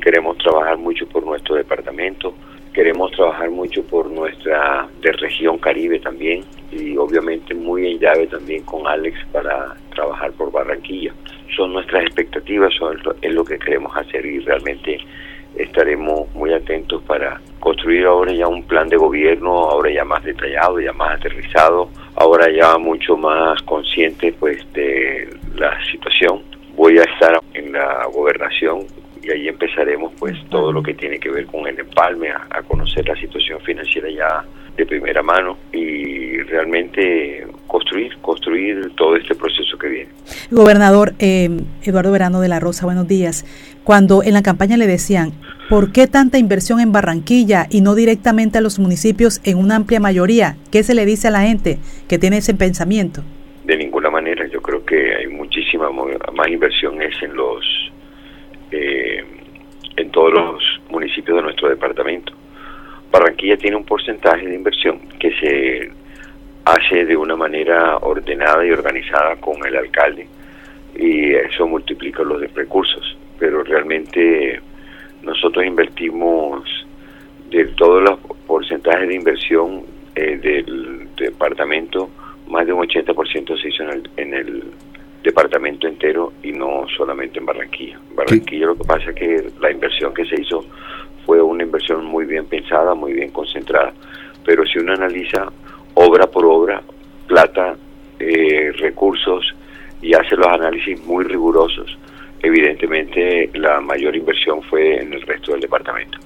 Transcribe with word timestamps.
queremos 0.00 0.38
trabajar 0.38 0.78
mucho 0.78 1.06
por 1.06 1.24
nuestro 1.24 1.56
departamento, 1.56 2.34
queremos 2.72 3.10
trabajar 3.12 3.50
mucho 3.50 3.82
por 3.84 4.10
nuestra 4.10 4.88
de 5.00 5.12
región 5.12 5.58
Caribe 5.58 5.98
también 6.00 6.44
y 6.72 6.96
obviamente 6.96 7.54
muy 7.54 7.92
en 7.92 7.98
llave 7.98 8.26
también 8.26 8.62
con 8.64 8.86
Alex 8.86 9.18
para 9.32 9.74
trabajar 9.94 10.32
por 10.32 10.52
Barranquilla. 10.52 11.12
Son 11.56 11.72
nuestras 11.72 12.04
expectativas, 12.04 12.72
es 13.22 13.34
lo 13.34 13.44
que 13.44 13.58
queremos 13.58 13.96
hacer 13.96 14.24
y 14.24 14.38
realmente 14.40 14.98
estaremos 15.56 16.32
muy 16.34 16.52
atentos 16.52 17.02
para 17.02 17.40
construir 17.58 18.06
ahora 18.06 18.32
ya 18.32 18.46
un 18.46 18.62
plan 18.62 18.88
de 18.88 18.96
gobierno, 18.96 19.50
ahora 19.52 19.90
ya 19.90 20.04
más 20.04 20.22
detallado, 20.22 20.80
ya 20.80 20.92
más 20.92 21.18
aterrizado, 21.18 21.90
ahora 22.14 22.50
ya 22.50 22.78
mucho 22.78 23.16
más 23.16 23.60
consciente 23.62 24.32
pues 24.38 24.60
de 24.72 25.28
la 25.56 25.76
situación. 25.90 26.42
Voy 26.76 26.98
a 26.98 27.02
estar 27.02 27.40
en 27.54 27.72
la 27.72 28.06
gobernación 28.12 28.86
y 29.22 29.30
ahí 29.30 29.48
empezaremos 29.48 30.12
pues 30.18 30.36
todo 30.48 30.72
lo 30.72 30.82
que 30.82 30.94
tiene 30.94 31.18
que 31.18 31.30
ver 31.30 31.46
con 31.46 31.66
el 31.66 31.78
empalme, 31.78 32.30
a, 32.30 32.62
conocer 32.66 33.06
la 33.06 33.16
situación 33.16 33.60
financiera 33.60 34.08
ya 34.10 34.44
de 34.76 34.86
primera 34.86 35.22
mano 35.22 35.58
y 35.72 36.38
realmente 36.42 37.46
construir, 37.66 38.16
construir 38.18 38.92
todo 38.96 39.16
este 39.16 39.34
proceso 39.34 39.76
que 39.76 39.88
viene. 39.88 40.10
Gobernador 40.50 41.14
eh, 41.18 41.50
Eduardo 41.82 42.12
Verano 42.12 42.40
de 42.40 42.48
la 42.48 42.60
Rosa, 42.60 42.86
buenos 42.86 43.08
días. 43.08 43.44
Cuando 43.84 44.22
en 44.22 44.34
la 44.34 44.42
campaña 44.42 44.76
le 44.76 44.86
decían, 44.86 45.32
¿por 45.68 45.92
qué 45.92 46.06
tanta 46.06 46.38
inversión 46.38 46.80
en 46.80 46.92
Barranquilla 46.92 47.66
y 47.70 47.80
no 47.80 47.94
directamente 47.94 48.58
a 48.58 48.60
los 48.60 48.78
municipios 48.78 49.40
en 49.44 49.58
una 49.58 49.76
amplia 49.76 50.00
mayoría? 50.00 50.56
¿Qué 50.70 50.82
se 50.82 50.94
le 50.94 51.04
dice 51.04 51.28
a 51.28 51.32
la 51.32 51.42
gente 51.42 51.78
que 52.08 52.18
tiene 52.18 52.38
ese 52.38 52.54
pensamiento? 52.54 53.22
De 53.64 53.76
ninguna 53.76 54.10
manera, 54.10 54.46
yo 54.48 54.60
creo 54.62 54.84
que 54.84 55.14
hay 55.14 55.26
muchísima 55.26 55.90
más 55.90 56.48
inversión 56.48 57.00
es 57.02 57.14
en 57.22 57.34
los 57.34 57.64
eh, 58.70 59.24
en 59.96 60.10
todos 60.10 60.32
los 60.32 60.80
municipios 60.90 61.36
de 61.36 61.42
nuestro 61.42 61.68
departamento. 61.68 62.32
Barranquilla 63.10 63.56
tiene 63.56 63.76
un 63.76 63.84
porcentaje 63.84 64.46
de 64.46 64.54
inversión 64.54 65.00
que 65.18 65.32
se 65.32 65.90
hace 66.64 67.04
de 67.04 67.16
una 67.16 67.36
manera 67.36 67.96
ordenada 67.98 68.64
y 68.64 68.70
organizada 68.70 69.36
con 69.36 69.64
el 69.66 69.76
alcalde 69.76 70.28
y 70.96 71.34
eso 71.34 71.66
multiplica 71.66 72.22
los 72.22 72.40
recursos, 72.54 73.16
pero 73.38 73.62
realmente 73.62 74.60
nosotros 75.22 75.64
invertimos 75.64 76.64
de 77.50 77.66
todos 77.76 78.02
los 78.02 78.18
porcentajes 78.46 79.08
de 79.08 79.14
inversión 79.14 79.82
eh, 80.14 80.36
del 80.36 81.08
departamento, 81.16 82.10
más 82.48 82.66
de 82.66 82.72
un 82.72 82.86
80% 82.86 83.60
se 83.60 83.68
hizo 83.68 83.82
en 83.84 83.90
el, 83.90 84.10
en 84.16 84.34
el 84.34 84.62
departamento 85.22 85.86
entero 85.86 86.32
y 86.42 86.52
no 86.52 86.86
solamente 86.96 87.38
en 87.38 87.46
Barranquilla. 87.46 87.98
Barranquilla 88.14 88.66
lo 88.66 88.76
que 88.76 88.84
pasa 88.84 89.10
es 89.10 89.16
que 89.16 89.50
la 89.60 89.70
inversión 89.70 90.14
que 90.14 90.24
se 90.24 90.40
hizo 90.40 90.64
fue 91.26 91.40
una 91.42 91.62
inversión 91.62 92.04
muy 92.04 92.24
bien 92.24 92.46
pensada, 92.46 92.94
muy 92.94 93.12
bien 93.12 93.30
concentrada, 93.30 93.92
pero 94.44 94.64
si 94.66 94.78
uno 94.78 94.94
analiza 94.94 95.52
obra 95.94 96.26
por 96.26 96.44
obra, 96.46 96.82
plata, 97.26 97.76
eh, 98.18 98.72
recursos 98.78 99.54
y 100.02 100.14
hace 100.14 100.36
los 100.36 100.46
análisis 100.46 101.00
muy 101.04 101.24
rigurosos, 101.24 101.98
evidentemente 102.42 103.50
la 103.54 103.80
mayor 103.80 104.16
inversión 104.16 104.62
fue 104.62 105.02
en 105.02 105.12
el 105.12 105.22
resto 105.22 105.52
del 105.52 105.60
departamento. 105.60 106.18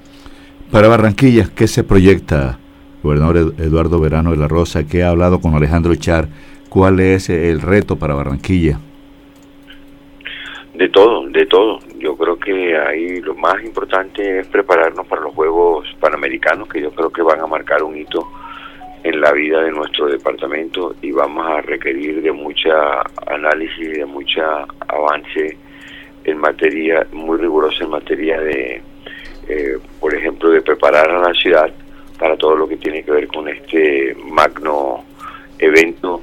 Para 0.70 0.88
Barranquilla, 0.88 1.50
¿qué 1.54 1.66
se 1.66 1.84
proyecta, 1.84 2.58
gobernador 3.02 3.54
Eduardo 3.58 4.00
Verano 4.00 4.30
de 4.30 4.36
la 4.36 4.48
Rosa, 4.48 4.86
que 4.86 5.02
ha 5.02 5.10
hablado 5.10 5.40
con 5.40 5.54
Alejandro 5.54 5.94
Char? 5.96 6.28
¿Cuál 6.74 6.98
es 6.98 7.30
el 7.30 7.60
reto 7.60 7.94
para 7.94 8.14
Barranquilla? 8.14 8.80
De 10.74 10.88
todo, 10.88 11.24
de 11.28 11.46
todo. 11.46 11.78
Yo 12.00 12.16
creo 12.16 12.36
que 12.36 12.76
ahí 12.76 13.20
lo 13.20 13.36
más 13.36 13.62
importante 13.62 14.40
es 14.40 14.48
prepararnos 14.48 15.06
para 15.06 15.22
los 15.22 15.32
Juegos 15.34 15.86
Panamericanos, 16.00 16.68
que 16.68 16.82
yo 16.82 16.90
creo 16.90 17.10
que 17.10 17.22
van 17.22 17.38
a 17.38 17.46
marcar 17.46 17.84
un 17.84 17.96
hito 17.96 18.28
en 19.04 19.20
la 19.20 19.30
vida 19.30 19.62
de 19.62 19.70
nuestro 19.70 20.06
departamento 20.06 20.96
y 21.00 21.12
vamos 21.12 21.46
a 21.46 21.60
requerir 21.60 22.20
de 22.22 22.32
mucha 22.32 23.02
análisis, 23.28 23.92
de 23.92 24.04
mucha 24.04 24.66
avance 24.88 25.56
en 26.24 26.38
materia, 26.38 27.06
muy 27.12 27.38
rigurosa 27.38 27.84
en 27.84 27.90
materia 27.90 28.40
de, 28.40 28.82
eh, 29.48 29.78
por 30.00 30.12
ejemplo, 30.12 30.50
de 30.50 30.60
preparar 30.60 31.08
a 31.08 31.20
la 31.20 31.34
ciudad 31.34 31.72
para 32.18 32.36
todo 32.36 32.56
lo 32.56 32.66
que 32.66 32.78
tiene 32.78 33.04
que 33.04 33.12
ver 33.12 33.28
con 33.28 33.48
este 33.48 34.16
magno 34.24 35.04
evento 35.60 36.20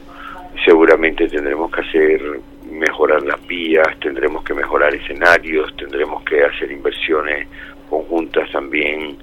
seguramente 0.66 1.28
tendremos 1.28 1.72
que 1.72 1.82
hacer 1.82 2.22
mejorar 2.70 3.22
las 3.24 3.46
vías, 3.48 3.88
tendremos 4.00 4.44
que 4.44 4.54
mejorar 4.54 4.94
escenarios, 4.94 5.76
tendremos 5.76 6.24
que 6.24 6.44
hacer 6.44 6.72
inversiones 6.72 7.48
conjuntas 7.90 8.50
también 8.52 9.18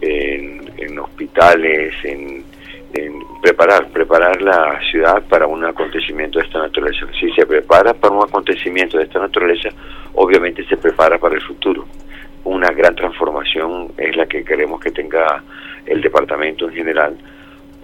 en, 0.00 0.98
hospitales, 0.98 1.94
en, 2.04 2.44
preparar, 3.42 3.88
preparar 3.88 4.40
la 4.40 4.80
ciudad 4.90 5.22
para 5.28 5.46
un 5.46 5.64
acontecimiento 5.64 6.38
de 6.38 6.44
esta 6.44 6.60
naturaleza. 6.60 7.06
Si 7.18 7.30
se 7.32 7.44
prepara 7.44 7.92
para 7.92 8.14
un 8.14 8.22
acontecimiento 8.22 8.98
de 8.98 9.04
esta 9.04 9.18
naturaleza, 9.18 9.70
obviamente 10.14 10.64
se 10.66 10.76
prepara 10.76 11.18
para 11.18 11.34
el 11.34 11.42
futuro. 11.42 11.84
Una 12.44 12.68
gran 12.68 12.94
transformación 12.94 13.92
es 13.96 14.16
la 14.16 14.26
que 14.26 14.44
queremos 14.44 14.80
que 14.80 14.90
tenga 14.90 15.42
el 15.86 16.00
departamento 16.00 16.68
en 16.68 16.74
general 16.74 17.16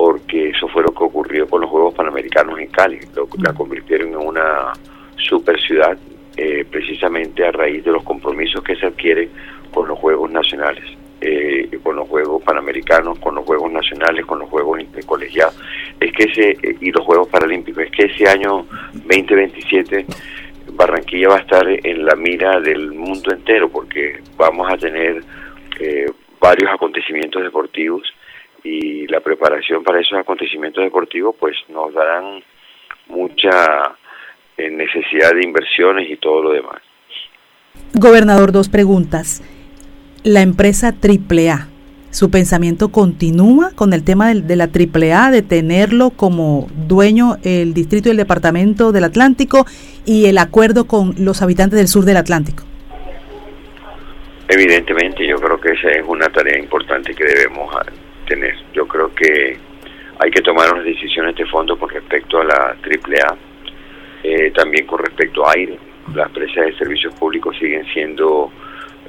porque 0.00 0.48
eso 0.48 0.66
fue 0.68 0.82
lo 0.82 0.92
que 0.92 1.04
ocurrió 1.30 1.46
con 1.48 1.60
los 1.60 1.70
Juegos 1.70 1.94
Panamericanos 1.94 2.58
en 2.58 2.66
Cali. 2.68 2.98
la 3.40 3.52
convirtieron 3.52 4.08
en 4.08 4.16
una 4.16 4.72
super 5.16 5.60
ciudad 5.60 5.96
eh, 6.36 6.64
precisamente 6.68 7.46
a 7.46 7.52
raíz 7.52 7.84
de 7.84 7.92
los 7.92 8.02
compromisos 8.02 8.64
que 8.64 8.74
se 8.74 8.86
adquieren 8.86 9.30
con 9.72 9.86
los 9.86 9.96
Juegos 9.96 10.28
Nacionales, 10.32 10.82
eh, 11.20 11.78
con 11.84 11.94
los 11.94 12.08
Juegos 12.08 12.42
Panamericanos, 12.42 13.16
con 13.20 13.36
los 13.36 13.44
Juegos 13.44 13.70
Nacionales, 13.70 14.26
con 14.26 14.40
los 14.40 14.48
Juegos 14.48 14.80
Colegiados. 15.06 15.56
Es 16.00 16.12
que 16.12 16.24
ese, 16.24 16.50
eh, 16.50 16.76
y 16.80 16.90
los 16.90 17.04
Juegos 17.04 17.28
Paralímpicos, 17.28 17.84
es 17.84 17.90
que 17.92 18.06
ese 18.06 18.28
año 18.28 18.66
2027 18.94 20.06
Barranquilla 20.72 21.28
va 21.28 21.36
a 21.36 21.40
estar 21.40 21.64
en 21.68 22.04
la 22.04 22.16
mira 22.16 22.58
del 22.60 22.90
mundo 22.90 23.32
entero 23.32 23.68
porque 23.68 24.20
vamos 24.36 24.68
a 24.72 24.76
tener 24.76 25.22
varios 26.40 26.70
acontecimientos 26.70 27.42
deportivos 27.42 28.02
y 28.62 29.06
la 29.06 29.20
preparación 29.20 29.82
para 29.82 30.00
esos 30.00 30.18
acontecimientos 30.18 30.84
deportivos 30.84 31.34
pues 31.38 31.56
nos 31.68 31.92
darán 31.94 32.42
mucha 33.08 33.96
eh, 34.56 34.70
necesidad 34.70 35.32
de 35.32 35.42
inversiones 35.44 36.10
y 36.10 36.16
todo 36.16 36.42
lo 36.42 36.52
demás. 36.52 36.80
Gobernador, 37.94 38.52
dos 38.52 38.68
preguntas. 38.68 39.42
La 40.22 40.42
empresa 40.42 40.94
AAA, 41.02 41.68
¿su 42.10 42.30
pensamiento 42.30 42.90
continúa 42.90 43.70
con 43.74 43.92
el 43.92 44.04
tema 44.04 44.34
de, 44.34 44.56
la 44.56 44.64
AAA, 44.64 45.30
de 45.30 45.42
tenerlo 45.42 46.10
como 46.10 46.68
dueño 46.86 47.36
el 47.42 47.72
distrito 47.72 48.08
y 48.08 48.12
el 48.12 48.18
departamento 48.18 48.92
del 48.92 49.04
Atlántico 49.04 49.64
y 50.04 50.26
el 50.26 50.38
acuerdo 50.38 50.86
con 50.86 51.14
los 51.18 51.40
habitantes 51.42 51.78
del 51.78 51.88
sur 51.88 52.04
del 52.04 52.18
Atlántico? 52.18 52.64
Evidentemente, 54.48 55.26
yo 55.26 55.36
creo 55.36 55.60
que 55.60 55.72
esa 55.72 55.90
es 55.90 56.04
una 56.06 56.28
tarea 56.28 56.58
importante 56.58 57.14
que 57.14 57.24
debemos 57.24 57.72
yo 58.72 58.86
creo 58.86 59.12
que 59.14 59.56
hay 60.22 60.30
que 60.30 60.42
tomar 60.42 60.72
unas 60.72 60.84
decisiones 60.84 61.34
de 61.34 61.46
fondo 61.46 61.78
con 61.78 61.88
respecto 61.88 62.40
a 62.40 62.44
la 62.44 62.76
AAA, 62.82 63.36
eh, 64.22 64.50
también 64.54 64.86
con 64.86 64.98
respecto 64.98 65.46
a 65.46 65.52
aire. 65.52 65.78
Las 66.14 66.26
empresas 66.28 66.66
de 66.66 66.76
servicios 66.76 67.14
públicos 67.14 67.56
siguen 67.58 67.86
siendo 67.92 68.52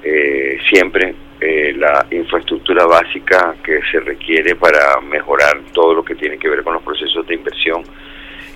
eh, 0.03 0.57
siempre 0.71 1.13
eh, 1.39 1.73
la 1.77 2.05
infraestructura 2.11 2.85
básica 2.85 3.55
que 3.63 3.81
se 3.91 3.99
requiere 3.99 4.55
para 4.55 5.01
mejorar 5.01 5.59
todo 5.73 5.95
lo 5.95 6.03
que 6.05 6.15
tiene 6.15 6.37
que 6.37 6.47
ver 6.47 6.63
con 6.63 6.75
los 6.75 6.83
procesos 6.83 7.27
de 7.27 7.35
inversión 7.35 7.83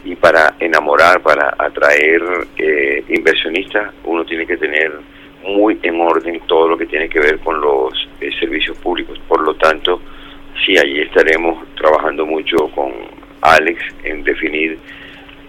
y 0.05 0.15
para 0.15 0.55
enamorar, 0.59 1.21
para 1.21 1.55
atraer 1.57 2.21
inversionistas, 3.09 3.91
uno 4.03 4.23
tiene 4.23 4.45
que 4.45 4.55
tener 4.55 4.91
muy 5.43 5.79
en 5.81 5.99
orden 5.99 6.39
todo 6.47 6.69
lo 6.69 6.77
que 6.77 6.85
tiene 6.85 7.09
que 7.09 7.19
ver 7.19 7.39
con 7.39 7.59
los 7.59 8.07
servicios 8.39 8.77
públicos. 8.77 9.19
Por 9.27 9.41
lo 9.41 9.55
tanto, 9.55 9.99
sí, 10.63 10.77
allí 10.77 11.01
estaremos 11.01 11.65
trabajando 11.75 12.25
mucho 12.25 12.69
con 12.73 12.91
Alex 13.41 13.81
en 14.03 14.23
definir 14.23 14.77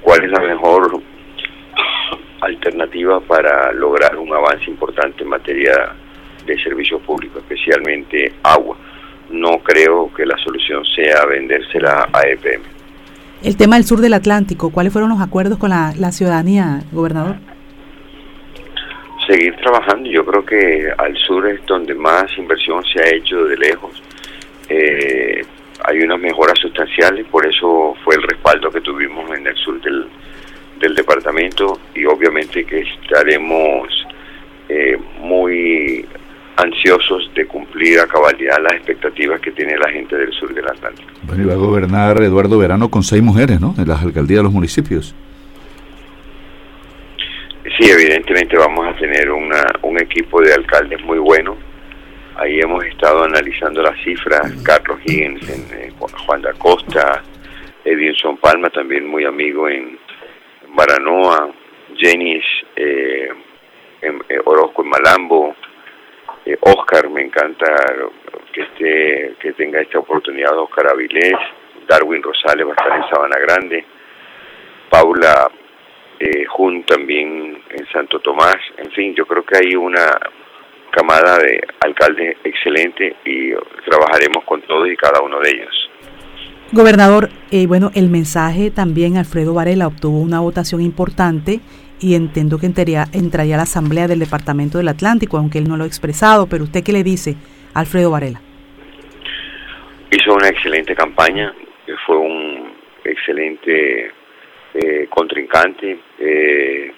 cuál 0.03 0.25
es 0.25 0.31
la 0.31 0.41
mejor 0.41 1.03
alternativa 2.41 3.21
para 3.21 3.73
lograr 3.73 4.17
un 4.17 4.33
avance 4.33 4.71
importante 4.71 5.23
en 5.23 5.29
materia 5.29 5.95
de 6.45 6.63
servicios 6.63 7.01
públicos, 7.03 7.43
especialmente 7.43 8.33
agua. 8.43 8.77
No 9.31 9.59
creo 9.59 10.13
que 10.15 10.25
la 10.25 10.37
solución 10.39 10.85
sea 10.95 11.27
vendérsela 11.27 12.09
a 12.13 12.21
EPM. 12.29 12.63
El 13.43 13.57
tema 13.57 13.77
del 13.77 13.85
sur 13.85 14.01
del 14.01 14.15
Atlántico, 14.15 14.71
¿cuáles 14.71 14.93
fueron 14.93 15.11
los 15.11 15.21
acuerdos 15.21 15.59
con 15.59 15.71
la, 15.71 15.93
la 15.99 16.13
ciudadanía, 16.13 16.83
gobernador? 16.93 17.37
Seguir 19.27 19.57
trabajando, 19.57 20.09
yo 20.09 20.25
creo 20.25 20.45
que 20.45 20.89
al 20.97 21.17
sur 21.17 21.47
es 21.49 21.65
donde 21.67 21.95
más 21.95 22.27
inversión 22.39 22.83
se 22.85 23.01
ha 23.03 23.09
hecho 23.09 23.45
de 23.45 23.57
lejos 23.57 24.01
eh, 24.69 25.45
hay 25.85 26.01
unas 26.01 26.19
mejoras 26.19 26.59
sustanciales, 26.59 27.27
por 27.27 27.47
eso 27.47 27.95
fue 28.05 28.17
el 28.17 28.23
respaldo 28.23 28.71
que 28.71 28.81
tuvimos 28.81 29.31
en 29.37 29.47
el 29.47 29.57
sur 29.57 29.81
del, 29.81 30.07
del 30.81 30.95
departamento 30.95 31.79
y 31.95 32.05
obviamente 32.07 32.65
que 32.65 32.81
estaremos 32.81 33.89
eh, 34.69 34.97
muy 35.21 36.05
ansiosos 36.57 37.31
de 37.35 37.47
cumplir 37.47 38.01
a 38.01 38.07
cabalidad 38.07 38.57
las 38.63 38.73
expectativas 38.73 39.41
que 39.41 39.51
tiene 39.53 39.77
la 39.77 39.91
gente 39.91 40.17
del 40.17 40.33
sur 40.33 40.53
del 40.55 40.67
Atlántico. 40.67 41.09
Bueno, 41.23 41.43
y 41.43 41.47
va 41.47 41.53
a 41.53 41.57
gobernar 41.57 42.23
Eduardo 42.23 42.59
Verano 42.59 42.89
con 42.89 43.03
seis 43.03 43.23
mujeres, 43.23 43.61
¿no? 43.61 43.75
En 43.79 43.87
las 43.87 44.03
alcaldías 44.03 44.39
de 44.39 44.45
los 44.45 44.53
municipios. 44.53 45.15
Sí, 47.79 47.91
evidentemente 47.91 48.57
vamos 48.57 48.87
a 48.87 48.97
tener 48.97 49.31
una, 49.31 49.63
un 49.83 50.01
equipo 50.01 50.41
de 50.41 50.55
alcaldes 50.55 51.03
muy 51.05 51.19
bueno. 51.19 51.57
Ahí 52.39 52.61
hemos 52.61 52.85
estado 52.85 53.25
analizando 53.25 53.83
las 53.83 53.99
cifras. 54.03 54.53
Carlos 54.63 54.99
Higgins, 55.05 55.49
en, 55.49 55.81
eh, 55.81 55.93
Juan 56.27 56.43
da 56.43 56.53
Costa, 56.53 57.23
Edinson 57.85 58.37
Palma, 58.37 58.69
también 58.69 59.07
muy 59.07 59.25
amigo 59.25 59.69
en 59.69 59.99
Baranoa, 60.69 61.51
Jenis 61.97 62.45
eh, 62.77 63.31
en, 64.03 64.23
eh, 64.29 64.39
Orozco 64.45 64.83
en 64.83 64.89
Malambo, 64.89 65.57
eh, 66.45 66.57
Oscar, 66.61 67.09
me 67.09 67.23
encanta 67.23 67.67
que 68.53 68.63
esté, 68.63 69.37
que 69.41 69.53
tenga 69.55 69.81
esta 69.81 69.99
oportunidad 69.99 70.59
Oscar 70.59 70.89
Avilés, 70.93 71.39
Darwin 71.89 72.23
Rosales 72.23 72.67
va 72.67 72.71
a 72.71 72.75
estar 72.75 72.97
en 72.97 73.09
Sabana 73.09 73.39
Grande, 73.39 73.85
Paula 74.91 75.51
eh, 76.19 76.45
Jun 76.47 76.85
también 76.85 77.63
en 77.71 77.87
Santo 77.93 78.21
Tomás, 78.21 78.59
en 78.77 78.91
fin, 78.93 79.15
yo 79.15 79.27
creo 79.27 79.45
que 79.45 79.59
hay 79.59 79.77
una 79.77 80.07
camada 80.97 81.39
de 81.39 81.61
alcaldes 81.81 82.39
excelente 82.43 83.17
y 83.25 83.53
trabajaremos 83.85 84.45
con 84.45 84.63
todos 84.63 84.89
y 84.89 84.97
cada 84.97 85.21
uno 85.21 85.39
de 85.41 85.51
ellos. 85.51 85.91
Gobernador, 86.73 87.29
eh, 87.51 87.67
bueno, 87.67 87.91
el 87.95 88.09
mensaje 88.09 88.71
también 88.71 89.17
Alfredo 89.19 89.53
Varela 89.53 89.87
obtuvo 89.87 90.19
una 90.19 90.41
votación 90.41 90.81
importante 90.81 91.61
y 92.01 92.15
entiendo 92.15 92.59
que 92.59 92.67
entraría, 92.67 93.05
entraría 93.13 93.55
a 93.55 93.59
la 93.59 93.63
Asamblea 93.65 94.09
del 94.09 94.19
Departamento 94.19 94.79
del 94.79 94.89
Atlántico, 94.89 95.37
aunque 95.37 95.59
él 95.59 95.69
no 95.69 95.77
lo 95.77 95.85
ha 95.85 95.87
expresado, 95.87 96.47
pero 96.49 96.65
usted 96.65 96.83
qué 96.83 96.93
le 96.93 97.05
dice, 97.05 97.37
Alfredo 97.75 98.11
Varela. 98.11 98.41
Hizo 100.11 100.35
una 100.35 100.49
excelente 100.49 100.95
campaña, 100.95 101.55
fue 102.07 102.17
un 102.17 102.73
excelente 103.05 104.11
eh, 104.75 105.07
contrincante. 105.11 105.99
Eh, 106.19 106.93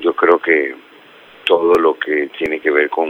yo 0.00 0.14
creo 0.14 0.38
que 0.40 0.74
todo 1.44 1.74
lo 1.74 1.98
que 1.98 2.30
tiene 2.38 2.60
que 2.60 2.70
ver 2.70 2.88
con 2.88 3.08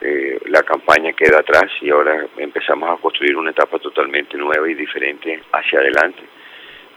eh, 0.00 0.38
la 0.46 0.62
campaña 0.62 1.12
queda 1.12 1.40
atrás 1.40 1.70
y 1.80 1.90
ahora 1.90 2.26
empezamos 2.36 2.88
a 2.90 3.00
construir 3.00 3.36
una 3.36 3.50
etapa 3.50 3.78
totalmente 3.78 4.36
nueva 4.36 4.68
y 4.68 4.74
diferente 4.74 5.42
hacia 5.52 5.80
adelante. 5.80 6.22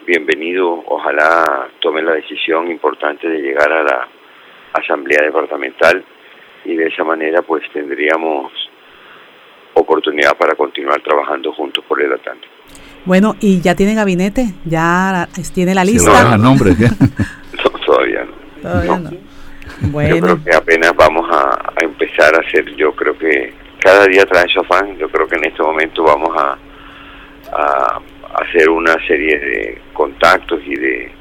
Bienvenido, 0.06 0.84
ojalá 0.88 1.70
tome 1.80 2.02
la 2.02 2.14
decisión 2.14 2.70
importante 2.70 3.28
de 3.28 3.40
llegar 3.40 3.72
a 3.72 3.84
la 3.84 4.08
asamblea 4.74 5.20
departamental 5.24 6.04
y 6.66 6.76
de 6.76 6.88
esa 6.88 7.04
manera 7.04 7.42
pues 7.42 7.64
tendríamos 7.74 8.52
oportunidad 9.74 10.38
para 10.38 10.56
continuar 10.56 11.02
trabajando 11.02 11.54
juntos 11.54 11.84
por 11.88 12.02
el 12.02 12.14
Atlántico. 12.14 12.54
Bueno, 13.06 13.36
¿y 13.40 13.62
ya 13.62 13.76
tiene 13.76 13.96
gabinete? 13.96 14.54
¿Ya 14.66 15.28
tiene 15.54 15.74
la 15.74 15.84
lista? 15.84 16.32
¿Se 16.32 16.38
nombre? 16.38 16.72
no, 17.64 17.80
todavía 17.86 18.26
no. 18.26 18.62
Todavía 18.62 18.98
no. 18.98 19.31
Bueno. 19.90 20.16
Yo 20.16 20.22
creo 20.22 20.44
que 20.44 20.56
apenas 20.56 20.94
vamos 20.96 21.28
a, 21.32 21.74
a, 21.76 21.84
empezar 21.84 22.36
a 22.36 22.40
hacer, 22.40 22.76
yo 22.76 22.92
creo 22.94 23.18
que 23.18 23.54
cada 23.80 24.06
día 24.06 24.26
trae 24.26 24.48
su 24.48 24.60
afán, 24.60 24.98
yo 24.98 25.10
creo 25.10 25.28
que 25.28 25.36
en 25.38 25.46
este 25.46 25.64
momento 25.64 26.04
vamos 26.04 26.30
a, 26.38 26.58
a 27.52 28.02
hacer 28.36 28.70
una 28.70 28.94
serie 29.08 29.40
de 29.40 29.82
contactos 29.94 30.62
y 30.66 30.76
de 30.76 31.12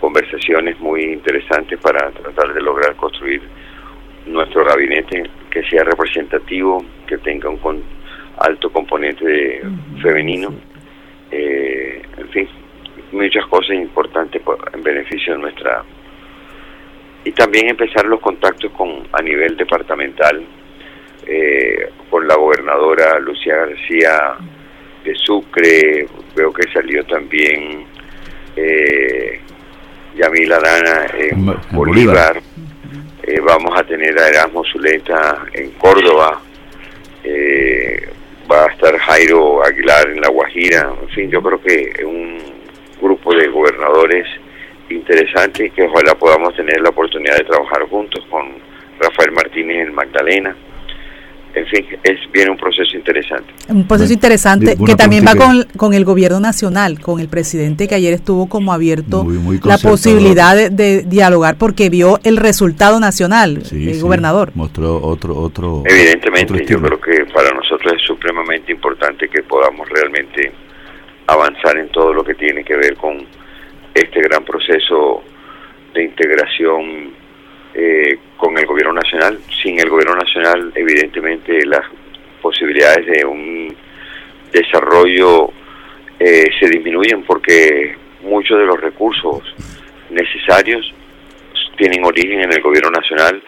conversaciones 0.00 0.78
muy 0.80 1.04
interesantes 1.04 1.78
para 1.80 2.10
tratar 2.10 2.52
de 2.52 2.60
lograr 2.60 2.94
construir 2.96 3.42
nuestro 4.26 4.64
gabinete 4.64 5.30
que 5.50 5.62
sea 5.64 5.84
representativo, 5.84 6.84
que 7.06 7.18
tenga 7.18 7.48
un 7.48 7.56
con, 7.56 7.82
alto 8.38 8.70
componente 8.70 9.24
de, 9.24 9.62
femenino, 10.02 10.52
eh, 11.30 12.02
en 12.18 12.28
fin, 12.28 12.48
muchas 13.12 13.46
cosas 13.46 13.76
importantes 13.76 14.42
por, 14.42 14.58
en 14.72 14.82
beneficio 14.82 15.34
de 15.34 15.40
nuestra 15.40 15.84
y 17.24 17.32
también 17.32 17.68
empezar 17.68 18.04
los 18.06 18.20
contactos 18.20 18.72
con 18.72 19.08
a 19.12 19.22
nivel 19.22 19.56
departamental 19.56 20.42
eh, 21.26 21.90
con 22.10 22.26
la 22.26 22.34
gobernadora 22.34 23.18
Lucía 23.20 23.56
García 23.56 24.34
de 25.04 25.14
Sucre, 25.14 26.06
veo 26.34 26.52
que 26.52 26.70
salió 26.72 27.04
también 27.04 27.84
eh, 28.56 29.40
Yamila 30.16 30.58
Dana 30.58 31.06
en, 31.14 31.48
en 31.48 31.56
Bolívar, 31.72 32.40
eh, 33.22 33.40
vamos 33.40 33.78
a 33.78 33.84
tener 33.84 34.18
a 34.18 34.28
Erasmo 34.28 34.64
Zuleta 34.64 35.46
en 35.52 35.70
Córdoba, 35.72 36.40
eh, 37.24 38.08
va 38.50 38.64
a 38.64 38.72
estar 38.72 38.96
Jairo 38.98 39.64
Aguilar 39.64 40.10
en 40.10 40.20
La 40.20 40.28
Guajira, 40.28 40.92
en 41.00 41.08
fin, 41.08 41.30
yo 41.30 41.40
creo 41.40 41.60
que 41.60 42.04
un 42.04 42.38
grupo 43.00 43.34
de 43.34 43.48
gobernadores 43.48 44.26
interesante 44.94 45.70
que 45.70 45.82
ojalá 45.82 46.14
podamos 46.14 46.54
tener 46.54 46.80
la 46.80 46.90
oportunidad 46.90 47.36
de 47.36 47.44
trabajar 47.44 47.82
juntos 47.88 48.24
con 48.30 48.54
Rafael 48.98 49.32
Martínez 49.32 49.88
en 49.88 49.94
Magdalena. 49.94 50.56
En 51.54 51.66
fin, 51.66 51.84
es 52.02 52.18
bien 52.32 52.48
un 52.48 52.56
proceso 52.56 52.96
interesante. 52.96 53.52
Un 53.68 53.86
proceso 53.86 54.08
bueno, 54.08 54.14
interesante 54.14 54.74
que 54.86 54.94
también 54.94 55.22
va 55.26 55.34
con, 55.34 55.64
con, 55.76 55.92
el 55.92 56.02
gobierno 56.02 56.40
nacional, 56.40 56.98
con 56.98 57.20
el 57.20 57.28
presidente 57.28 57.86
que 57.86 57.94
ayer 57.94 58.14
estuvo 58.14 58.48
como 58.48 58.72
abierto 58.72 59.22
muy, 59.22 59.36
muy 59.36 59.60
la 59.62 59.76
posibilidad 59.76 60.56
de, 60.56 60.70
de, 60.70 61.02
dialogar 61.02 61.56
porque 61.58 61.90
vio 61.90 62.18
el 62.24 62.38
resultado 62.38 63.00
nacional, 63.00 63.64
sí, 63.66 63.86
el 63.86 63.96
sí, 63.96 64.00
gobernador. 64.00 64.52
Mostró 64.54 64.96
otro, 65.02 65.36
otro. 65.36 65.82
Evidentemente, 65.84 66.54
otro 66.54 66.66
yo 66.66 66.80
creo 66.80 67.00
que 67.00 67.32
para 67.34 67.50
nosotros 67.50 67.92
es 67.96 68.02
supremamente 68.02 68.72
importante 68.72 69.28
que 69.28 69.42
podamos 69.42 69.86
realmente 69.90 70.52
avanzar 71.26 71.76
en 71.76 71.88
todo 71.90 72.14
lo 72.14 72.24
que 72.24 72.34
tiene 72.34 72.64
que 72.64 72.76
ver 72.76 72.96
con 72.96 73.26
este 73.94 74.20
gran 74.20 74.44
proceso 74.44 75.22
de 75.94 76.04
integración 76.04 77.12
eh, 77.74 78.18
con 78.36 78.56
el 78.58 78.66
gobierno 78.66 78.94
nacional. 78.94 79.38
Sin 79.62 79.78
el 79.78 79.88
gobierno 79.88 80.14
nacional, 80.14 80.72
evidentemente, 80.74 81.64
las 81.66 81.84
posibilidades 82.40 83.06
de 83.06 83.24
un 83.24 83.74
desarrollo 84.52 85.50
eh, 86.18 86.44
se 86.58 86.68
disminuyen 86.68 87.22
porque 87.22 87.96
muchos 88.22 88.58
de 88.58 88.66
los 88.66 88.80
recursos 88.80 89.42
necesarios 90.10 90.92
tienen 91.76 92.04
origen 92.04 92.42
en 92.42 92.52
el 92.52 92.60
gobierno 92.60 92.90
nacional 92.90 93.42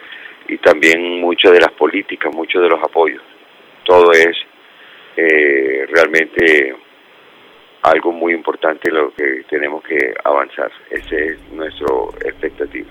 y 0.48 0.56
también 0.58 1.20
muchas 1.20 1.52
de 1.52 1.60
las 1.60 1.72
políticas, 1.72 2.34
muchos 2.34 2.62
de 2.62 2.68
los 2.68 2.82
apoyos. 2.82 3.22
Todo 3.84 4.12
es 4.12 4.36
eh, 5.16 5.86
realmente 5.88 6.74
algo 7.84 8.12
muy 8.12 8.32
importante 8.32 8.90
lo 8.90 9.12
que 9.14 9.44
tenemos 9.48 9.82
que 9.84 10.14
avanzar. 10.24 10.72
Esa 10.90 11.16
es 11.16 11.38
nuestra 11.52 11.86
expectativa. 12.24 12.88